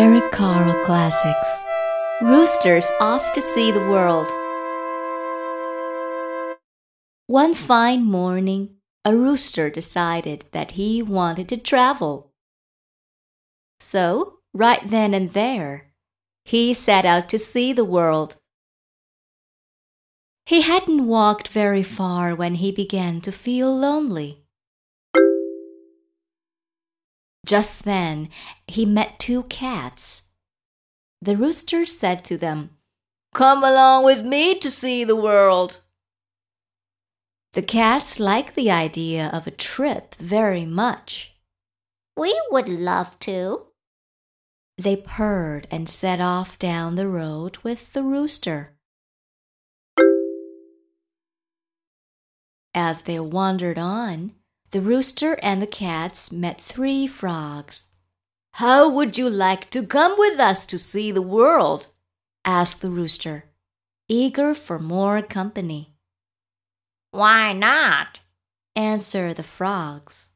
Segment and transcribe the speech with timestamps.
[0.00, 1.64] Eric Carle Classics.
[2.22, 4.30] Roosters off to see the world.
[7.26, 12.30] One fine morning, a rooster decided that he wanted to travel.
[13.80, 15.90] So, right then and there,
[16.44, 18.36] he set out to see the world.
[20.46, 24.44] He hadn't walked very far when he began to feel lonely.
[27.48, 28.28] Just then
[28.66, 30.24] he met two cats.
[31.22, 32.76] The rooster said to them,
[33.32, 35.80] Come along with me to see the world.
[37.54, 41.36] The cats liked the idea of a trip very much.
[42.18, 43.68] We would love to.
[44.76, 48.76] They purred and set off down the road with the rooster.
[52.74, 54.34] As they wandered on,
[54.70, 57.88] the rooster and the cats met three frogs.
[58.52, 61.88] How would you like to come with us to see the world?
[62.44, 63.44] asked the rooster,
[64.08, 65.94] eager for more company.
[67.10, 68.20] Why not?
[68.74, 70.28] answered the frogs.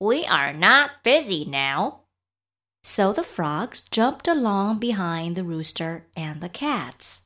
[0.00, 2.00] We are not busy now.
[2.84, 7.22] So the frogs jumped along behind the rooster and the cats.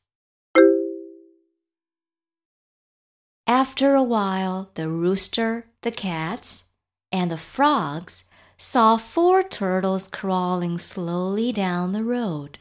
[3.47, 6.65] After a while, the rooster, the cats,
[7.13, 8.25] and the frogs
[8.57, 12.59] saw four turtles crawling slowly down the road.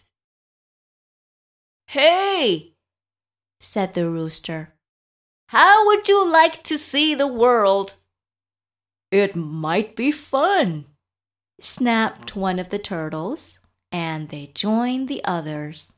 [1.88, 2.74] Hey,
[3.60, 4.76] said the rooster,
[5.48, 7.96] how would you like to see the world?
[9.12, 10.86] It might be fun,
[11.60, 13.60] snapped one of the turtles,
[13.92, 15.92] and they joined the others.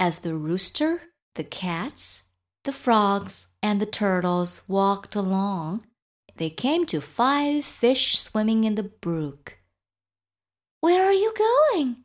[0.00, 1.02] As the rooster,
[1.34, 2.22] the cats,
[2.64, 5.84] the frogs, and the turtles walked along,
[6.36, 9.58] they came to five fish swimming in the brook.
[10.80, 11.96] Where are you going?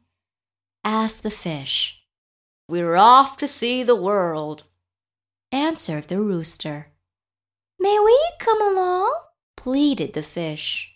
[0.83, 2.03] asked the fish.
[2.67, 4.65] We're off to see the world,
[5.53, 6.91] answered the rooster.
[7.79, 9.13] May we come along?
[9.55, 10.93] pleaded the fish.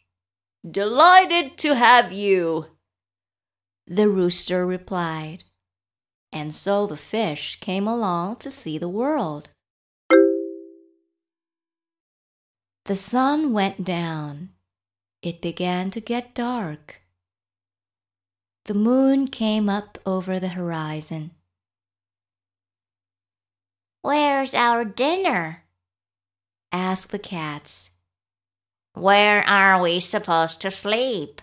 [0.70, 2.66] Delighted to have you,
[3.88, 5.46] the rooster replied
[6.32, 9.50] and so the fish came along to see the world.
[12.86, 14.50] The sun went down.
[15.22, 17.02] It began to get dark.
[18.66, 21.32] The moon came up over the horizon.
[24.02, 25.66] Where's our dinner?
[26.72, 27.92] asked the cats.
[28.94, 31.42] Where are we supposed to sleep?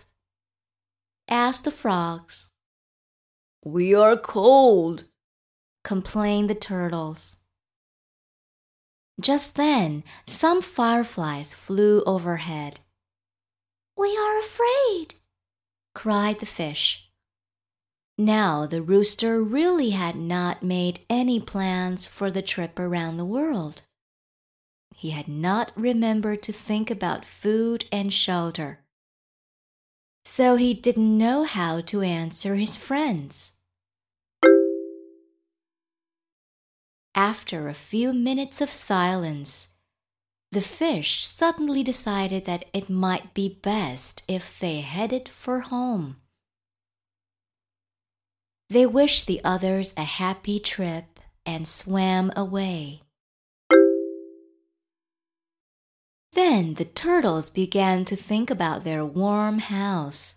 [1.29, 2.51] asked the frogs.
[3.67, 5.03] We are cold,
[5.83, 7.35] complained the turtles.
[9.21, 12.79] Just then, some fireflies flew overhead.
[13.99, 15.17] We are afraid,
[15.97, 17.11] cried the fish.
[18.17, 23.83] Now the rooster really had not made any plans for the trip around the world.
[24.95, 28.85] He had not remembered to think about food and shelter.
[30.25, 33.55] So he didn't know how to answer his friends.
[37.17, 39.69] After a few minutes of silence,
[40.53, 46.19] the fish suddenly decided that it might be best if they headed for home.
[48.69, 53.01] They wished the others a happy trip and swam away.
[56.33, 60.37] Then the turtles began to think about their warm house.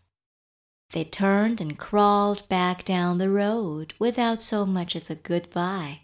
[0.92, 6.04] They turned and crawled back down the road without so much as a goodbye.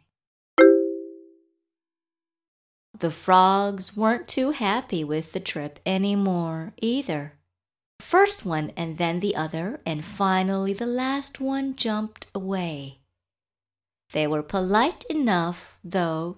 [2.97, 7.33] The frogs weren't too happy with the trip anymore either.
[7.99, 12.99] First one and then the other, and finally the last one jumped away.
[14.11, 16.37] They were polite enough, though,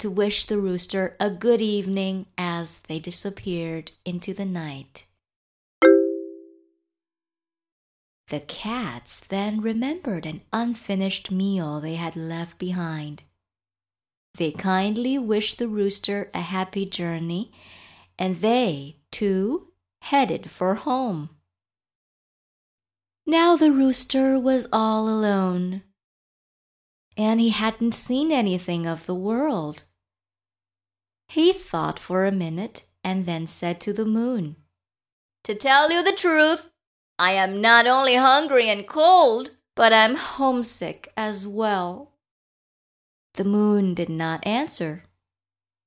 [0.00, 5.04] to wish the rooster a good evening as they disappeared into the night.
[8.28, 13.22] The cats then remembered an unfinished meal they had left behind.
[14.36, 17.52] They kindly wished the rooster a happy journey,
[18.18, 19.68] and they, too,
[20.02, 21.30] headed for home.
[23.24, 25.82] Now the rooster was all alone,
[27.16, 29.84] and he hadn't seen anything of the world.
[31.28, 34.56] He thought for a minute and then said to the moon,
[35.44, 36.70] To tell you the truth,
[37.18, 42.15] I am not only hungry and cold, but I'm homesick as well.
[43.36, 45.04] The moon did not answer.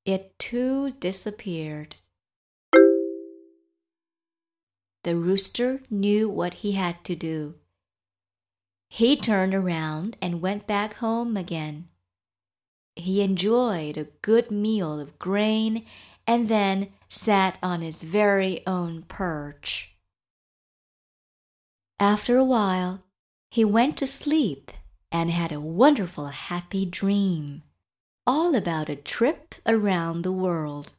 [0.06, 1.98] It too disappeared.
[5.04, 7.56] the rooster knew what he had to do.
[8.90, 11.88] He turned around and went back home again.
[12.96, 15.86] He enjoyed a good meal of grain
[16.28, 19.96] and then sat on his very own perch.
[22.00, 23.04] After a while,
[23.50, 24.72] he went to sleep
[25.12, 27.64] and had a wonderful happy dream
[28.28, 30.94] all about a trip around the world.